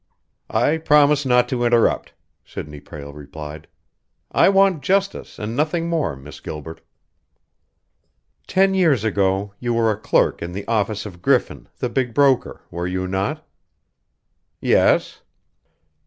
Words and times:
"I 0.49 0.79
promise 0.79 1.27
not 1.27 1.47
to 1.49 1.63
interrupt," 1.63 2.13
Sidney 2.43 2.79
Prale 2.79 3.13
replied. 3.13 3.67
"I 4.31 4.49
want 4.49 4.81
justice 4.81 5.37
and 5.37 5.55
nothing 5.55 5.89
more, 5.89 6.15
Miss 6.15 6.39
Gilbert." 6.39 6.81
"Ten 8.47 8.73
years 8.73 9.03
ago 9.03 9.53
you 9.59 9.75
were 9.75 9.91
a 9.91 9.99
clerk 9.99 10.41
in 10.41 10.53
the 10.53 10.67
office 10.67 11.05
of 11.05 11.21
Griffin, 11.21 11.67
the 11.77 11.87
big 11.87 12.15
broker, 12.15 12.61
were 12.71 12.87
you 12.87 13.07
not?" 13.07 13.47
"Yes." 14.59 15.21